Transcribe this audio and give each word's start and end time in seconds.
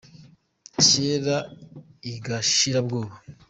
Ryera 0.81 1.37
i 2.11 2.13
Gashirabwoba 2.25 3.15